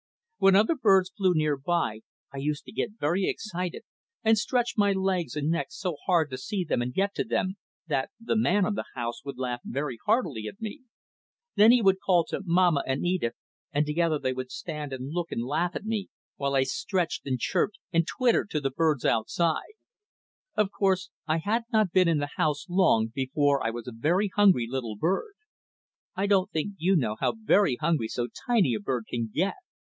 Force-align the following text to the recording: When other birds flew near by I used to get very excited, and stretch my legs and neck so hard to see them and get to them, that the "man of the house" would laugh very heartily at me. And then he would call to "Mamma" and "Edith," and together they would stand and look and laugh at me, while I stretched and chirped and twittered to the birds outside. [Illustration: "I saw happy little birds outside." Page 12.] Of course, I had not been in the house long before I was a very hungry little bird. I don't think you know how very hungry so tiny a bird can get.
When 0.39 0.55
other 0.55 0.73
birds 0.73 1.11
flew 1.15 1.33
near 1.35 1.55
by 1.55 1.99
I 2.33 2.37
used 2.37 2.65
to 2.65 2.71
get 2.71 2.97
very 2.99 3.27
excited, 3.29 3.83
and 4.23 4.35
stretch 4.35 4.73
my 4.75 4.91
legs 4.93 5.35
and 5.35 5.51
neck 5.51 5.67
so 5.69 5.97
hard 6.07 6.31
to 6.31 6.39
see 6.39 6.63
them 6.63 6.81
and 6.81 6.91
get 6.91 7.13
to 7.13 7.23
them, 7.23 7.57
that 7.85 8.09
the 8.19 8.35
"man 8.35 8.65
of 8.65 8.73
the 8.73 8.85
house" 8.95 9.23
would 9.23 9.37
laugh 9.37 9.61
very 9.63 9.99
heartily 10.07 10.47
at 10.47 10.59
me. 10.59 10.77
And 10.79 10.85
then 11.65 11.71
he 11.71 11.83
would 11.83 11.99
call 12.03 12.23
to 12.29 12.41
"Mamma" 12.43 12.83
and 12.87 13.05
"Edith," 13.05 13.35
and 13.71 13.85
together 13.85 14.17
they 14.17 14.33
would 14.33 14.49
stand 14.49 14.91
and 14.91 15.11
look 15.13 15.31
and 15.31 15.43
laugh 15.43 15.75
at 15.75 15.85
me, 15.85 16.09
while 16.37 16.55
I 16.55 16.63
stretched 16.63 17.27
and 17.27 17.37
chirped 17.39 17.77
and 17.93 18.07
twittered 18.07 18.49
to 18.49 18.59
the 18.59 18.71
birds 18.71 19.05
outside. 19.05 19.61
[Illustration: 20.57 20.57
"I 20.57 20.57
saw 20.57 20.57
happy 20.57 20.57
little 20.57 20.57
birds 20.57 20.57
outside." 20.57 20.57
Page 20.57 20.57
12.] 20.57 20.65
Of 20.65 20.71
course, 20.81 21.09
I 21.27 21.37
had 21.51 21.63
not 21.71 21.91
been 21.91 22.07
in 22.07 22.17
the 22.17 22.41
house 22.41 22.65
long 22.67 23.11
before 23.13 23.63
I 23.63 23.69
was 23.69 23.87
a 23.87 23.91
very 23.91 24.29
hungry 24.35 24.65
little 24.67 24.95
bird. 24.95 25.35
I 26.15 26.25
don't 26.25 26.49
think 26.49 26.73
you 26.79 26.95
know 26.95 27.17
how 27.19 27.33
very 27.39 27.75
hungry 27.75 28.07
so 28.07 28.27
tiny 28.47 28.73
a 28.73 28.79
bird 28.79 29.05
can 29.07 29.29
get. 29.31 29.53